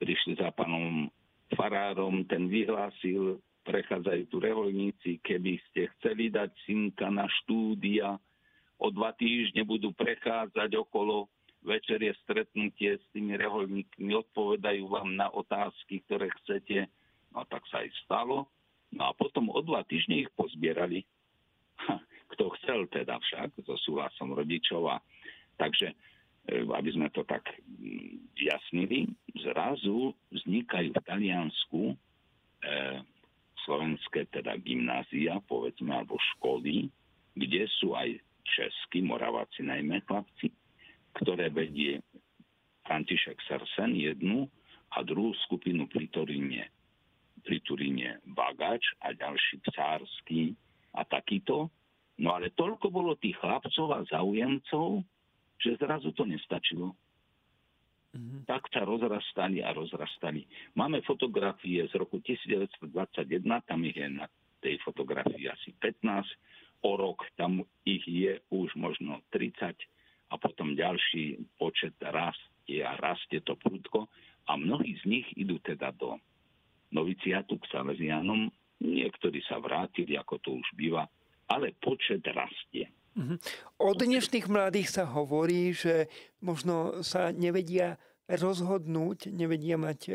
[0.00, 1.08] prišli za pánom
[1.54, 8.14] farárom, ten vyhlásil, prechádzajú tu reholníci, keby ste chceli dať synka na štúdia,
[8.78, 11.26] o dva týždne budú prechádzať okolo,
[11.66, 16.86] večer je stretnutie s tými reholníkmi, odpovedajú vám na otázky, ktoré chcete.
[17.34, 18.46] No tak sa aj stalo.
[18.94, 21.02] No a potom o dva týždne ich pozbierali.
[22.32, 24.86] Kto chcel teda však, so súhlasom rodičov.
[24.86, 25.02] A,
[25.58, 25.90] takže
[26.46, 29.10] E, aby sme to tak mm, vyjasnili,
[29.42, 31.94] zrazu vznikajú v Taliansku e,
[33.66, 36.86] slovenské teda gymnázia, povedzme, alebo školy,
[37.34, 40.54] kde sú aj česky, Moraváci najmä chlapci,
[41.18, 42.00] ktoré vedie
[42.86, 44.46] František Sersen jednu
[44.94, 46.70] a druhú skupinu pri Turíne,
[47.42, 50.54] pri Turíne Bagač a ďalší Psársky
[50.94, 51.68] a takýto.
[52.22, 55.04] No ale toľko bolo tých chlapcov a zaujemcov,
[55.60, 56.94] že zrazu to nestačilo.
[58.16, 58.48] Mm-hmm.
[58.48, 60.48] Tak sa rozrastali a rozrastali.
[60.74, 62.88] Máme fotografie z roku 1921,
[63.68, 64.26] tam ich je na
[64.64, 66.24] tej fotografii asi 15,
[66.82, 69.76] o rok tam ich je už možno 30
[70.30, 74.10] a potom ďalší počet rastie a rastie to prudko
[74.46, 76.18] a mnohí z nich idú teda do
[76.90, 78.50] noviciatu k Salesianom,
[78.82, 81.06] niektorí sa vrátili, ako to už býva,
[81.50, 82.90] ale počet rastie.
[83.16, 83.36] Mhm.
[83.80, 86.12] O dnešných mladých sa hovorí, že
[86.44, 90.12] možno sa nevedia rozhodnúť, nevedia mať e,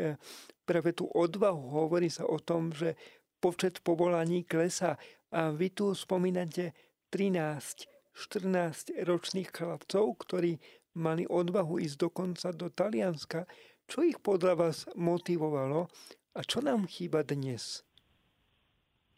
[0.68, 1.88] práve tú odvahu.
[1.88, 2.96] Hovorí sa o tom, že
[3.40, 5.00] počet povolaní klesá.
[5.32, 6.76] A vy tu spomínate
[7.10, 10.60] 13, 14 ročných chlapcov, ktorí
[10.96, 13.48] mali odvahu ísť dokonca do Talianska.
[13.88, 15.88] Čo ich podľa vás motivovalo
[16.36, 17.84] a čo nám chýba dnes?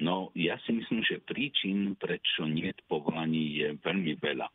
[0.02, 4.46] No, ja si myslím, že príčin, prečo nie povolaní, je veľmi veľa.
[4.50, 4.54] E,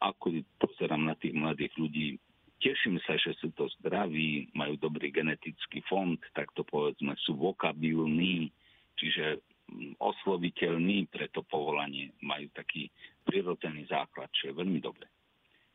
[0.00, 2.16] ako pozerám na tých mladých ľudí,
[2.62, 8.54] teším sa, že sú to zdraví, majú dobrý genetický fond, tak to povedzme sú vokabilní,
[8.94, 12.86] čiže mm, osloviteľní pre to povolanie, majú taký
[13.26, 15.10] prirodzený základ, čo je veľmi dobré.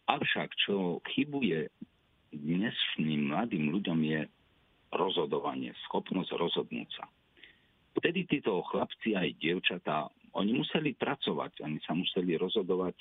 [0.08, 1.68] Avšak, čo chybuje
[2.32, 4.22] dnešným mladým ľuďom je
[4.96, 7.06] rozhodovanie, schopnosť rozhodnúť sa
[7.98, 10.06] vtedy títo chlapci aj dievčatá,
[10.38, 12.94] oni museli pracovať, oni sa museli rozhodovať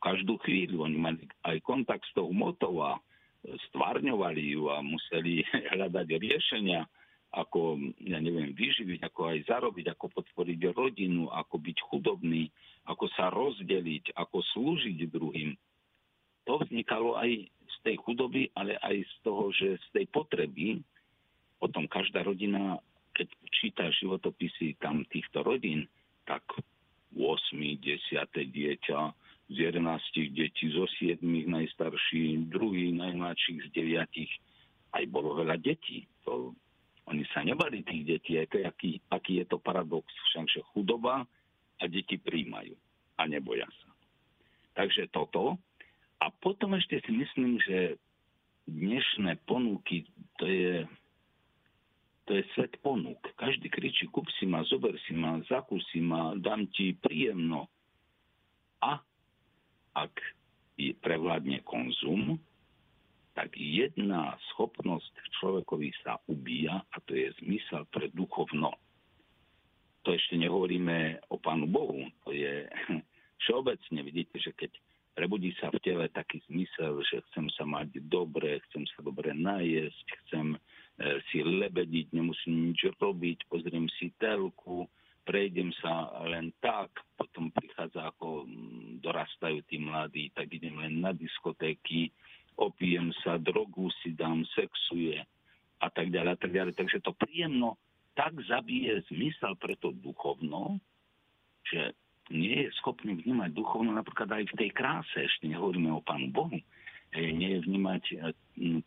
[0.00, 2.96] každú chvíľu, oni mali aj kontakt s tou motou a
[3.70, 5.44] stvárňovali ju a museli
[5.76, 6.86] hľadať riešenia,
[7.32, 12.52] ako, ja neviem, vyživiť, ako aj zarobiť, ako podporiť rodinu, ako byť chudobný,
[12.84, 15.56] ako sa rozdeliť, ako slúžiť druhým.
[16.44, 20.84] To vznikalo aj z tej chudoby, ale aj z toho, že z tej potreby
[21.56, 25.86] potom každá rodina keď číta životopisy tam týchto rodín,
[26.24, 26.42] tak
[27.12, 27.84] 8, 10
[28.32, 29.00] dieťa,
[29.52, 36.08] z 11 detí, zo 7 najstarší, druhý najmladších z 9, aj bolo veľa detí.
[36.24, 36.56] To,
[37.08, 41.26] oni sa nebali tých detí, aj to, aký, aký je to paradox, však, že chudoba
[41.80, 42.74] a deti príjmajú
[43.18, 43.90] a neboja sa.
[44.72, 45.60] Takže toto.
[46.22, 47.98] A potom ešte si myslím, že
[48.70, 50.06] dnešné ponuky,
[50.38, 50.86] to je
[52.22, 53.18] to je svet ponúk.
[53.34, 57.66] Každý kričí, kup si ma, zober si ma, zakúsi ma, dám ti príjemno.
[58.78, 59.02] A
[59.94, 60.12] ak
[61.04, 62.40] prevládne konzum,
[63.32, 68.76] tak jedna schopnosť človekovi sa ubíja a to je zmysel pre duchovno.
[70.04, 72.02] To ešte nehovoríme o Pánu Bohu.
[72.26, 72.66] To je
[73.46, 73.98] všeobecne.
[74.04, 74.72] Vidíte, že keď
[75.16, 80.06] prebudí sa v tele taký zmysel, že chcem sa mať dobre, chcem sa dobre najesť,
[80.26, 80.58] chcem
[81.00, 84.84] E, si lebediť, nemusím nič robiť, pozriem si telku,
[85.22, 91.14] prejdem sa len tak, potom prichádza ako mm, dorastajú tí mladí, tak idem len na
[91.14, 92.10] diskotéky,
[92.58, 95.22] opijem sa, drogu si dám, sexuje
[95.82, 96.74] a tak ďalej a tak ďalej.
[96.76, 97.78] Takže to príjemno
[98.12, 100.76] tak zabije zmysel pre to duchovno,
[101.64, 101.96] že
[102.28, 106.58] nie je schopný vnímať duchovno napríklad aj v tej kráse, ešte nehovoríme o Pánu Bohu,
[107.12, 108.14] nie je vnímať e,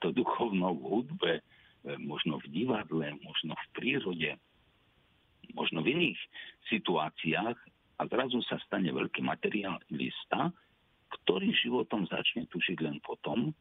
[0.01, 1.33] to duchovno v hudbe,
[1.85, 4.29] E, možno v divadle, možno v prírode,
[5.53, 6.19] možno v iných
[6.71, 7.57] situáciách
[7.95, 10.51] a zrazu sa stane veľký materialista,
[11.21, 13.53] ktorý životom začne tušiť len potom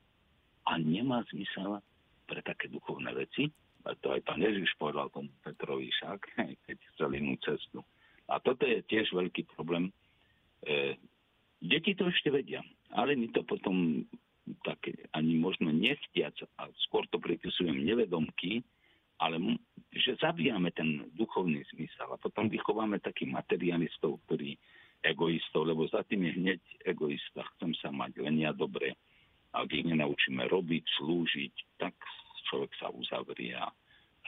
[0.65, 1.79] a nemá zmysel
[2.25, 3.53] pre také duchovné veci.
[3.85, 6.21] A to aj pán Ježiš povedal tomu Petrovi však,
[6.67, 7.85] keď chcel inú cestu.
[8.33, 9.93] A toto je tiež veľký problém.
[10.65, 10.97] E,
[11.61, 12.65] deti to ešte vedia,
[12.97, 14.09] ale my to potom
[14.65, 18.65] také ani možno nechtiac, a skôr to pripisujem nevedomky,
[19.25, 19.41] ale
[19.95, 24.59] že zabíjame ten duchovný zmysel a potom vychováme takých materialistov, ktorí
[25.05, 27.45] egoistov, lebo za tým je hneď egoista.
[27.57, 28.97] Chcem sa mať len ja dobre.
[29.55, 31.95] Ak ich nenaučíme robiť, slúžiť, tak
[32.51, 33.71] človek sa uzavrie a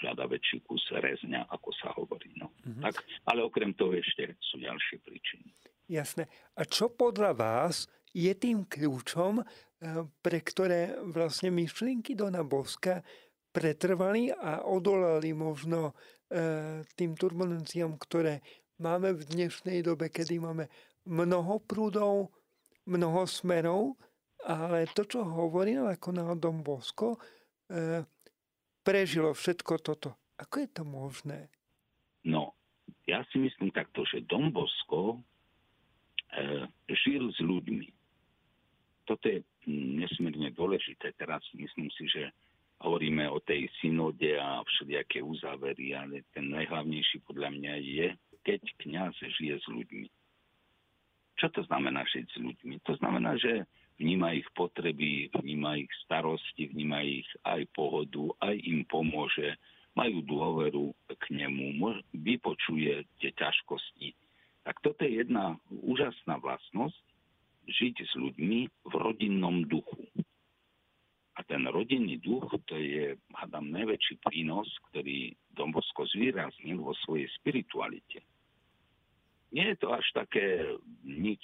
[0.05, 2.31] hľada väčší kus rezňa, ako sa hovorí.
[2.37, 2.53] No.
[2.63, 2.85] Mm-hmm.
[2.85, 2.95] Tak,
[3.27, 5.49] ale okrem toho ešte sú ďalšie príčiny.
[5.89, 6.29] Jasné.
[6.55, 9.47] A čo podľa vás je tým kľúčom, eh,
[10.21, 13.01] pre ktoré vlastne myšlienky Dona Boska
[13.57, 15.97] pretrvali a odolali možno
[16.29, 18.45] eh, tým turbulenciám, ktoré
[18.77, 20.69] máme v dnešnej dobe, kedy máme
[21.09, 22.37] mnoho prúdov,
[22.85, 23.97] mnoho smerov,
[24.45, 27.17] ale to, čo hovoril ako na Dom Bosko,
[27.73, 28.05] eh,
[28.85, 30.21] prežilo všetko toto.
[30.37, 31.49] Ako je to možné?
[32.29, 32.53] No,
[33.09, 35.25] ja si myslím takto, že Dom Bosko
[36.85, 37.89] žil s ľuďmi.
[39.09, 41.17] Toto je nesmierne dôležité.
[41.17, 42.29] Teraz myslím si, že
[42.81, 48.07] hovoríme o tej synode a všelijaké uzávery, ale ten najhlavnejší podľa mňa je,
[48.45, 50.07] keď kňaz žije s ľuďmi.
[51.37, 52.81] Čo to znamená žiť s ľuďmi?
[52.89, 53.69] To znamená, že
[54.01, 59.57] vníma ich potreby, vníma ich starosti, vníma ich aj pohodu, aj im pomôže,
[59.97, 61.81] majú dôveru k nemu,
[62.13, 64.13] vypočuje tie ťažkosti.
[64.69, 67.01] Tak toto je jedna úžasná vlastnosť,
[67.67, 70.05] žiť s ľuďmi v rodinnom duchu.
[71.37, 78.25] A ten rodinný duch, to je, hádam, najväčší prínos, ktorý Dombosko zvýraznil vo svojej spiritualite.
[79.53, 80.65] Nie je to až také
[81.05, 81.41] nič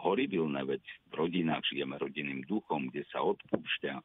[0.00, 4.00] horibilné, veď v rodinách žijeme rodinným duchom, kde sa odpúšťa,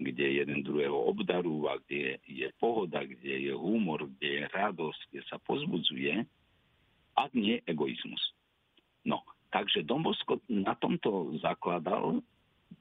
[0.00, 5.38] kde jeden druhého obdarúva, kde je pohoda, kde je humor, kde je radosť, kde sa
[5.46, 6.26] pozbudzuje,
[7.18, 8.22] a nie egoizmus.
[9.04, 12.24] No, takže Dombosko na tomto zakladal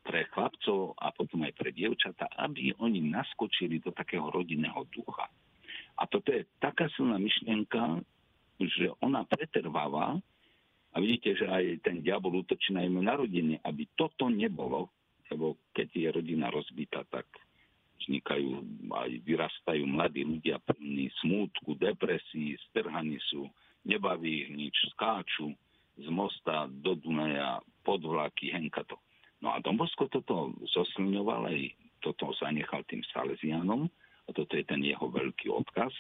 [0.06, 5.30] pre chlapcov a potom aj pre dievčata, aby oni naskočili do takého rodinného ducha.
[6.00, 8.00] A toto je taká silná myšlienka,
[8.60, 10.20] že ona pretrváva
[10.90, 14.90] a vidíte, že aj ten diabol útočí najmä na rodiny, aby toto nebolo,
[15.30, 17.30] lebo keď je rodina rozbitá, tak
[18.02, 23.46] vznikajú aj vyrastajú mladí ľudia plní smútku, depresí, strhaní sú,
[23.86, 25.54] nebaví ich nič, skáču
[26.00, 28.96] z mosta do Dunaja, pod vlaky, henka to.
[29.40, 31.60] No a Dombosko toto zosilňoval aj
[32.04, 33.88] toto zanechal tým Salesianom
[34.28, 35.92] a toto je ten jeho veľký odkaz.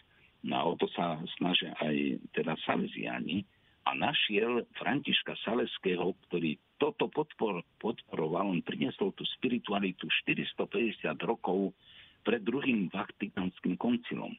[0.43, 3.43] No a o to sa snažia aj teda Salesiani,
[3.89, 8.54] a našiel Františka Saleského, ktorý toto podpor, podporoval.
[8.54, 11.73] On priniesol tú spiritualitu 450 rokov
[12.21, 14.30] pred druhým Vatikánskym koncilom.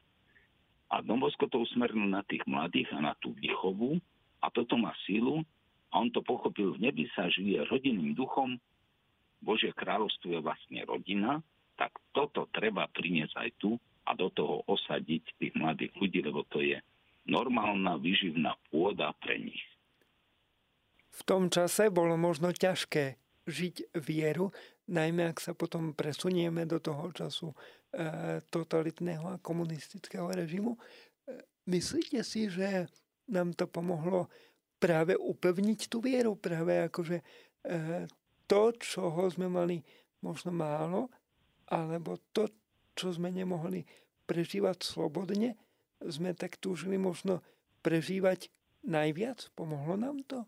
[0.91, 3.99] A Dombosko to usmernil na tých mladých a na tú výchovu
[4.39, 5.43] a toto má sílu
[5.91, 8.55] a on to pochopil, v nebi sa žije rodinným duchom,
[9.41, 11.41] Božie kráľovstvo je vlastne rodina,
[11.75, 13.75] tak toto treba priniesť aj tu
[14.05, 16.77] a do toho osadiť tých mladých ľudí, lebo to je
[17.25, 19.65] normálna vyživná pôda pre nich.
[21.11, 24.53] V tom čase bolo možno ťažké žiť vieru,
[24.87, 27.55] najmä ak sa potom presunieme do toho času e,
[28.47, 30.77] totalitného a komunistického režimu.
[30.77, 30.79] E,
[31.67, 32.87] myslíte si, že
[33.27, 34.29] nám to pomohlo
[34.81, 37.23] práve upevniť tú vieru, práve akože e,
[38.51, 39.79] to, čoho sme mali
[40.19, 41.07] možno málo,
[41.71, 42.51] alebo to,
[42.99, 43.87] čo sme nemohli
[44.27, 45.55] prežívať slobodne,
[46.03, 47.39] sme tak túžili možno
[47.79, 48.51] prežívať
[48.83, 49.47] najviac?
[49.55, 50.43] Pomohlo nám to?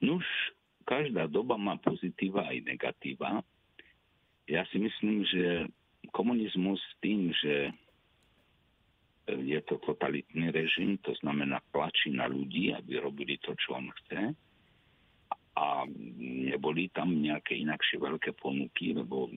[0.00, 0.24] Nuž,
[0.88, 3.44] každá doba má pozitíva aj negatíva.
[4.48, 5.68] Ja si myslím, že
[6.16, 7.76] komunizmus tým, že
[9.28, 14.32] je to totalitný režim, to znamená tlačí na ľudí, aby robili to, čo on chce.
[15.52, 15.84] A
[16.48, 19.28] neboli tam nejaké inakšie veľké ponuky, lebo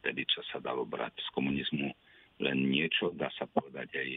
[0.00, 1.88] vtedy, čo sa dalo brať z komunizmu,
[2.40, 4.08] len niečo, dá sa povedať aj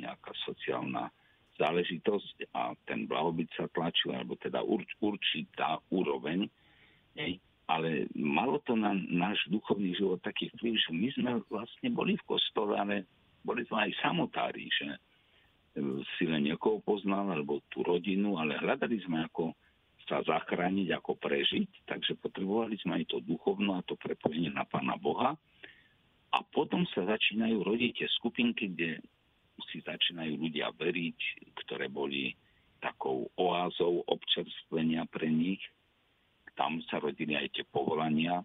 [0.00, 1.12] nejaká sociálna
[1.58, 6.46] záležitosť a ten blahobyt sa tlačil, alebo teda urč, určitá úroveň,
[7.18, 12.16] nej, ale malo to na náš duchovný život taký vplyv, že my sme vlastne boli
[12.16, 13.04] v kostole, ale
[13.44, 14.98] boli to aj samotári, že e,
[16.16, 19.52] si len niekoho poznal, alebo tú rodinu, ale hľadali sme ako
[20.08, 24.96] sa zachrániť, ako prežiť, takže potrebovali sme aj to duchovno a to prepojenie na Pána
[24.96, 25.36] Boha.
[26.28, 29.00] A potom sa začínajú rodiť tie skupinky, kde
[29.68, 31.18] si začínajú ľudia veriť,
[31.64, 32.32] ktoré boli
[32.78, 35.60] takou oázou občerstvenia pre nich.
[36.54, 38.42] Tam sa rodili aj tie povolania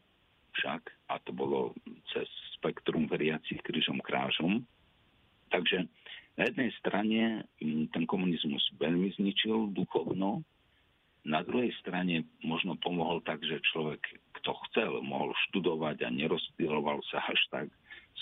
[0.53, 1.73] však a to bolo
[2.13, 4.65] cez spektrum veriacich krížom krážom.
[5.49, 5.85] Takže
[6.37, 7.21] na jednej strane
[7.61, 10.41] mm, ten komunizmus veľmi zničil duchovno,
[11.23, 14.03] na druhej strane možno pomohol tak, že človek,
[14.39, 17.67] kto chcel, mohol študovať a nerozptiloval sa až tak.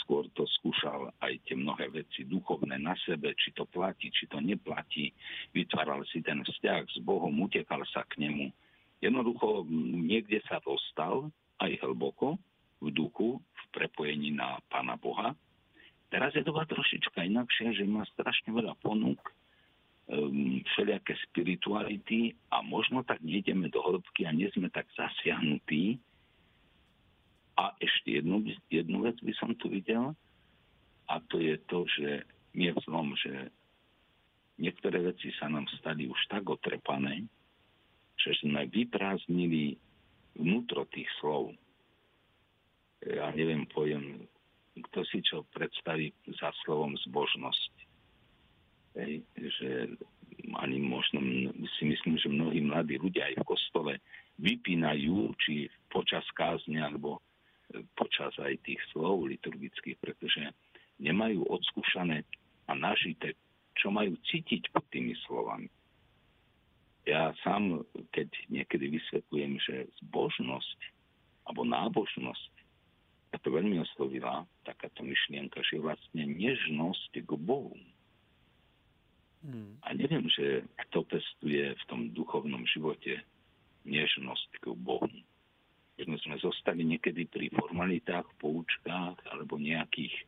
[0.06, 4.40] Skôr to skúšal aj tie mnohé veci duchovné na sebe, či to platí, či to
[4.40, 5.12] neplatí.
[5.52, 8.54] Vytváral si ten vzťah s Bohom, utekal sa k nemu.
[9.02, 9.66] Jednoducho
[10.06, 11.28] niekde sa dostal
[11.60, 12.38] aj hlboko
[12.80, 15.34] v duchu, v prepojení na Pána Boha.
[16.14, 19.20] Teraz je doba trošička inakšia, že má strašne veľa ponúk,
[20.12, 25.98] um, všelijaké spirituality a možno tak nejdeme do hĺbky a nie sme tak zasiahnutí.
[27.56, 30.12] A ešte jednu, jednu vec by som tu videl
[31.08, 33.52] a to je to, že nie v zlom, že
[34.60, 37.28] niektoré veci sa nám stali už tak otrepané,
[38.20, 39.80] že sme vyprázdnili
[40.36, 41.56] vnútro tých slov.
[43.02, 44.30] Ja neviem, pojem,
[44.78, 47.91] kto si čo predstaví za slovom zbožnosť
[48.92, 49.70] Hej, že
[50.58, 51.22] ani možno
[51.80, 53.94] si myslím, že mnohí mladí ľudia aj v kostole
[54.42, 57.20] vypínajú, či počas kázne, alebo
[57.72, 60.42] e, počas aj tých slov liturgických, pretože
[61.00, 62.26] nemajú odskúšané
[62.68, 63.38] a nažité,
[63.78, 65.70] čo majú cítiť pod tými slovami.
[67.10, 67.82] Ja sám,
[68.14, 69.76] keď niekedy vysvetľujem, že
[70.06, 70.80] zbožnosť
[71.50, 72.54] alebo nábožnosť,
[73.32, 77.74] a to veľmi oslovila takáto myšlienka, že vlastne nežnosť k Bohu.
[79.42, 79.82] Hmm.
[79.82, 83.26] A neviem, že kto pestuje v tom duchovnom živote
[83.90, 85.10] nežnosť k Bohu.
[85.98, 90.24] Keď sme zostali niekedy pri formalitách, poučkách alebo nejakých e,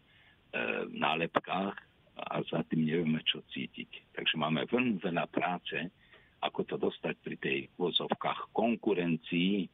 [0.97, 1.77] nálepkách
[2.13, 4.13] a za tým nevieme, čo cítiť.
[4.17, 5.77] Takže máme veľmi veľa práce,
[6.45, 9.65] ako to dostať pri tej vozovkách konkurencii,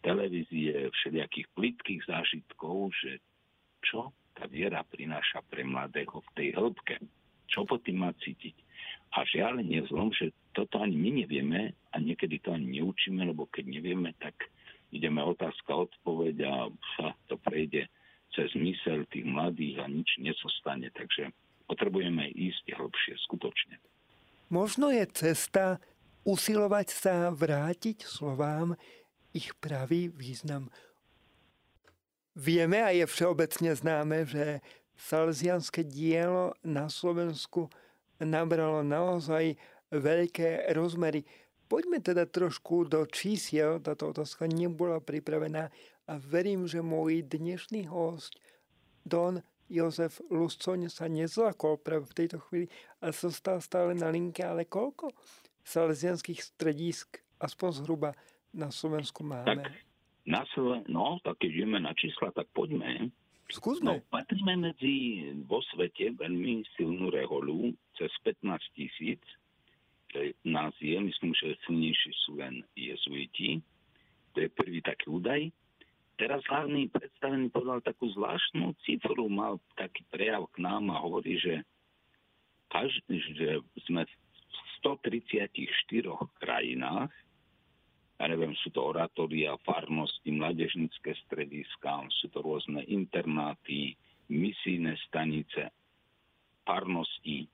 [0.00, 3.20] televízie, všelijakých plitkých zážitkov, že
[3.84, 6.96] čo tá viera prináša pre mladého v tej hĺbke.
[7.52, 8.56] Čo po tým má cítiť.
[9.12, 13.44] A žiaľ, nie zlom, že toto ani my nevieme a niekedy to ani neučíme, lebo
[13.52, 14.32] keď nevieme, tak
[14.88, 16.54] ideme otázka, odpoveď a
[16.96, 17.88] sa to prejde
[18.32, 20.88] cez mysel tých mladých a nič nesostane.
[20.96, 21.28] Takže
[21.68, 23.76] potrebujeme ísť hĺbšie, skutočne.
[24.48, 25.80] Možno je cesta
[26.24, 28.76] usilovať sa vrátiť slovám
[29.32, 30.68] ich pravý význam.
[32.32, 34.64] Vieme a je všeobecne známe, že
[34.96, 37.68] salesianské dielo na Slovensku
[38.24, 39.58] nabralo naozaj
[39.92, 41.26] veľké rozmery.
[41.68, 45.72] Poďme teda trošku do čísiel, táto otázka nebola pripravená
[46.08, 48.36] a verím, že môj dnešný host
[49.04, 49.40] Don
[49.72, 52.66] Jozef Luscoň sa nezlakol práve v tejto chvíli
[53.00, 55.16] a zostal stále na linke, ale koľko
[55.64, 58.10] salesianských stredísk, aspoň zhruba
[58.52, 59.64] na Slovensku máme?
[59.64, 59.72] Tak,
[60.28, 63.08] na Sloven- no, tak keď ideme na čísla, tak poďme.
[63.48, 63.84] Skúsme.
[63.84, 69.22] No, patríme medzi vo svete veľmi silnú reholu, cez 15 tisíc.
[70.44, 73.64] Nás je, myslím, že silnejší sú len jezuiti.
[74.36, 75.48] To je prvý taký údaj.
[76.20, 81.64] Teraz hlavný predstavený povedal takú zvláštnu cifru, mal taký prejav k nám a hovorí, že,
[82.68, 83.48] každý, že
[83.88, 84.12] sme v
[84.84, 85.48] 134
[86.36, 87.12] krajinách
[88.22, 93.98] ja neviem, sú to oratória, farnosti, mladežnické strediska, sú to rôzne internáty,
[94.30, 95.74] misijné stanice,
[96.62, 97.50] farnosti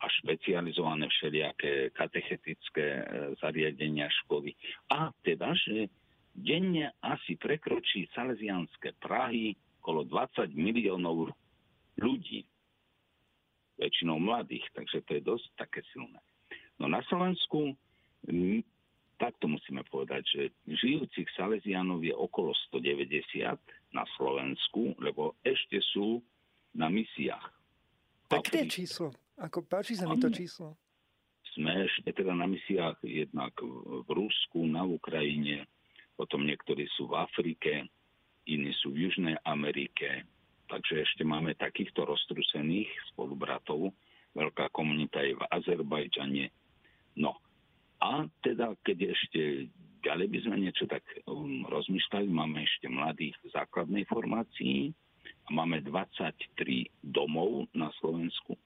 [0.00, 3.04] a špecializované všelijaké katechetické e,
[3.36, 4.56] zariadenia školy.
[4.88, 5.92] A teda, že
[6.32, 9.52] denne asi prekročí salesianské Prahy
[9.84, 11.32] okolo 20 miliónov
[12.00, 12.48] ľudí,
[13.80, 16.20] väčšinou mladých, takže to je dosť také silné.
[16.80, 17.76] No na Slovensku
[19.20, 26.24] takto musíme povedať, že žijúcich Salesianov je okolo 190 na Slovensku, lebo ešte sú
[26.72, 27.52] na misiách.
[28.32, 29.12] Pekné číslo.
[29.40, 30.76] Ako páči sa mi to číslo.
[31.56, 33.56] Sme ešte teda na misiách jednak
[34.04, 35.66] v Rusku, na Ukrajine,
[36.14, 37.88] potom niektorí sú v Afrike,
[38.44, 40.28] iní sú v Južnej Amerike,
[40.68, 43.90] takže ešte máme takýchto roztrusených spolubratov.
[44.36, 46.52] Veľká komunita je v Azerbajdžane.
[47.18, 47.34] No,
[47.98, 49.72] a teda, keď ešte
[50.06, 54.92] ďalej by sme niečo tak um, rozmýšľali, máme ešte mladých v základnej formácii
[55.44, 56.30] a máme 23
[57.02, 58.56] domov na Slovensku.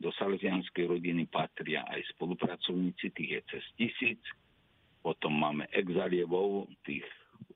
[0.00, 4.22] Do salesianskej rodiny patria aj spolupracovníci, tých je cez tisíc.
[5.00, 7.04] Potom máme exalievov, tých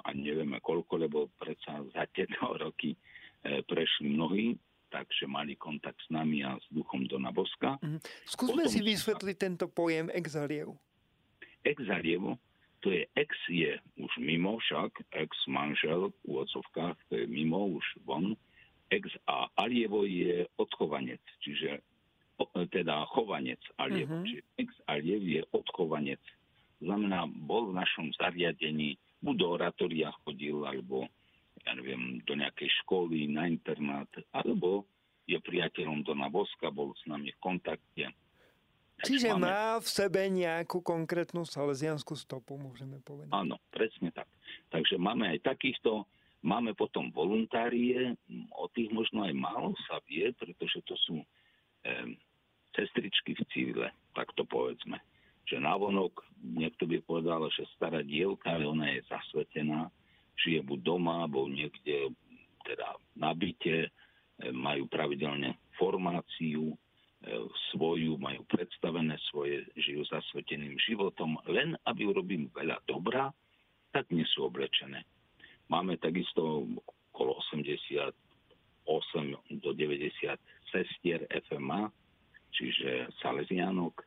[0.05, 2.99] a nevieme koľko, lebo predsa za tieto roky e,
[3.65, 4.47] prešli mnohí,
[4.89, 7.77] takže mali kontakt s nami a s duchom Dona Boska.
[7.81, 8.01] Mm.
[8.25, 10.77] Skúsme Potom si vysvetliť tento pojem exaliev
[11.69, 12.39] exalievo,
[12.81, 17.85] to je ex je už mimo však, ex manžel v úvodzovkách, to je mimo už
[18.07, 18.39] von,
[18.89, 21.83] ex a alievo je odchovanec, čiže
[22.71, 24.27] teda chovanec alievo, uh-huh.
[24.27, 26.23] čiže ex aliev je odchovanec.
[26.79, 31.11] Znamená, bol v našom zariadení, buď do oratória chodil, alebo
[31.67, 34.87] ja neviem, do nejakej školy, na internát, alebo
[35.27, 38.15] je priateľom Dona Voska, bol s nami v kontakte
[38.99, 39.47] Čiže máme...
[39.47, 43.31] má v sebe nejakú konkrétnu salesianskú stopu, môžeme povedať.
[43.31, 44.27] Áno, presne tak.
[44.75, 46.03] Takže máme aj takýchto,
[46.43, 48.19] máme potom voluntárie,
[48.59, 51.27] o tých možno aj málo sa vie, pretože to sú e,
[52.79, 55.03] sestričky v cívile, tak to povedzme.
[55.51, 59.91] Že návonok, niekto by povedal, že stará dielka, ale ona je zasvetená,
[60.39, 62.15] žije buď doma, alebo niekde
[62.63, 63.89] teda na e,
[64.55, 66.79] majú pravidelne formáciu,
[67.19, 67.35] E,
[67.75, 73.35] svoju, majú predstavené svoje, žijú zasveteným životom, len aby urobím veľa dobra,
[73.91, 75.03] tak nie sú oblečené.
[75.67, 76.63] Máme takisto
[77.11, 78.15] okolo 88
[79.59, 80.39] do 90
[80.71, 81.91] sestier FMA,
[82.55, 84.05] čiže Salesianok,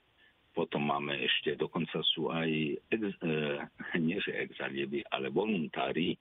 [0.51, 2.49] potom máme ešte, dokonca sú aj,
[2.91, 3.35] ex, e,
[4.07, 6.19] nie že exalieby, ale voluntári,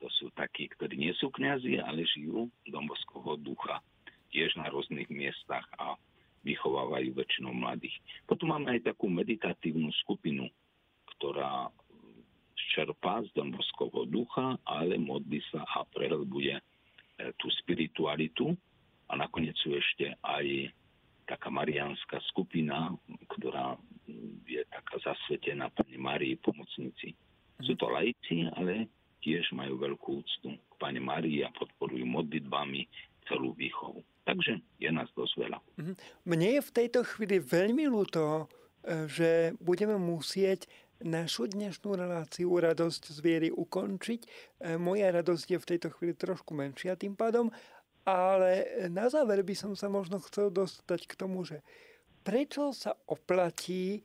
[0.00, 3.84] to sú takí, ktorí nie sú kňazi, ale žijú domovského ducha
[4.32, 5.98] tiež na rôznych miestach a
[6.40, 7.92] vychovávajú väčšinou mladých.
[8.24, 10.48] Potom máme aj takú meditatívnu skupinu,
[11.18, 11.68] ktorá
[12.70, 16.62] čerpá z domovského ducha, ale modlí sa a prehlbuje e,
[17.36, 18.54] tú spiritualitu.
[19.10, 20.70] A nakoniec sú ešte aj
[21.26, 22.94] taká mariánska skupina,
[23.38, 23.74] ktorá
[24.46, 27.14] je taká zasvetená Pani Marii pomocnici.
[27.62, 28.90] Sú to laici, ale
[29.22, 32.86] tiež majú veľkú úctu k Pane Marii a podporujú modlitbami
[33.30, 34.02] celú výchovu.
[34.26, 35.58] Takže je nás dosť veľa.
[35.78, 35.94] Mhm.
[36.40, 38.48] Mne je v tejto chvíli veľmi ľúto,
[38.80, 40.64] e, že budeme musieť
[41.04, 44.20] našu dnešnú reláciu Radosť z viery ukončiť.
[44.24, 44.28] E,
[44.80, 47.52] moja radosť je v tejto chvíli trošku menšia tým pádom,
[48.08, 51.60] ale na záver by som sa možno chcel dostať k tomu, že
[52.24, 54.00] prečo sa oplatí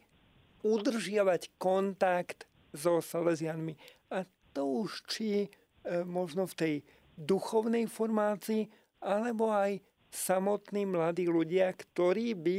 [0.59, 3.79] udržiavať kontakt so Salesianmi.
[4.11, 6.73] A to už či e, možno v tej
[7.15, 8.67] duchovnej formácii,
[8.99, 9.79] alebo aj
[10.15, 12.57] samotní mladí ľudia, ktorí by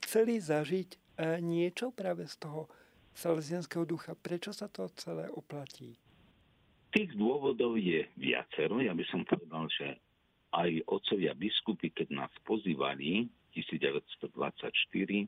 [0.00, 0.98] chceli zažiť e,
[1.44, 2.72] niečo práve z toho
[3.12, 4.16] salesianského ducha.
[4.16, 6.00] Prečo sa to celé oplatí?
[6.88, 8.80] Tých dôvodov je viacero.
[8.80, 10.00] Ja by som povedal, že
[10.56, 14.32] aj otcovia biskupy, keď nás pozývali 1924,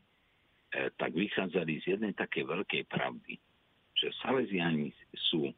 [0.00, 3.36] eh, tak vychádzali z jednej také veľkej pravdy,
[3.92, 4.88] že Salesiani
[5.28, 5.52] sú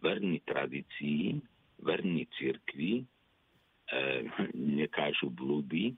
[0.00, 1.36] verní tradícii,
[1.84, 3.21] verní cirkvi, E,
[4.56, 5.92] nekážu blúdy,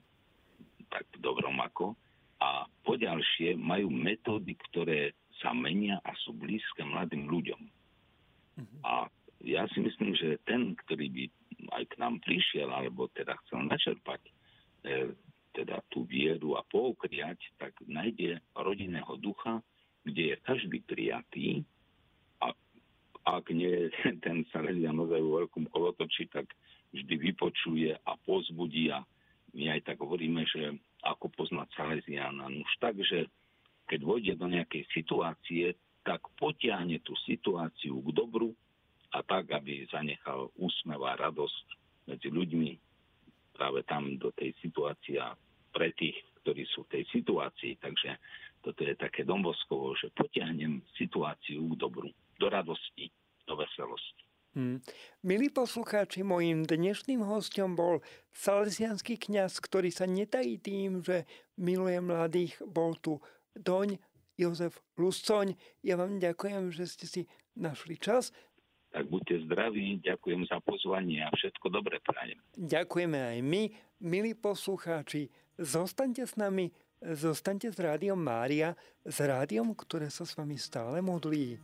[0.91, 1.95] tak dobrom ako.
[2.43, 7.61] A poďalšie majú metódy, ktoré sa menia a sú blízke mladým ľuďom.
[8.59, 8.79] Uh-huh.
[8.83, 8.93] A
[9.43, 11.23] ja si myslím, že ten, ktorý by
[11.79, 14.31] aj k nám prišiel, alebo teda chcel načerpať e,
[15.55, 19.63] teda tú vieru a poukriať, tak nájde rodinného ducha,
[20.03, 21.63] kde je každý prijatý
[22.43, 22.51] a
[23.25, 23.89] ak nie
[24.25, 26.51] ten sa redia naozaj vo veľkom kolotočí, tak
[26.95, 29.03] vždy vypočuje a pozbudí a
[29.55, 32.47] my aj tak hovoríme, že ako poznať Salesiana.
[32.51, 33.27] Už tak, že
[33.85, 38.51] keď vojde do nejakej situácie, tak potiahne tú situáciu k dobru
[39.13, 41.65] a tak, aby zanechal úsmev a radosť
[42.09, 42.69] medzi ľuďmi
[43.55, 45.33] práve tam do tej situácie a
[45.71, 47.79] pre tých, ktorí sú v tej situácii.
[47.79, 48.11] Takže
[48.59, 53.07] toto je také domboskovo, že potiahnem situáciu k dobru, do radosti,
[53.47, 54.24] do veselosti.
[54.55, 54.79] Hmm.
[55.19, 57.99] Milí poslucháči, mojim dnešným hostom bol
[58.31, 61.27] salesianský kňaz, ktorý sa netají tým, že
[61.59, 62.63] miluje mladých.
[62.63, 63.19] Bol tu
[63.51, 63.99] Doň
[64.39, 65.59] Jozef Luscoň.
[65.83, 67.21] Ja vám ďakujem, že ste si
[67.59, 68.31] našli čas.
[68.95, 72.39] Tak buďte zdraví, ďakujem za pozvanie a všetko dobre prajem.
[72.55, 73.63] Ďakujeme aj my,
[74.07, 75.35] milí poslucháči.
[75.59, 76.71] Zostaňte s nami,
[77.03, 78.71] zostaňte s Rádiom Mária,
[79.03, 81.59] s rádiom, ktoré sa s vami stále modlí.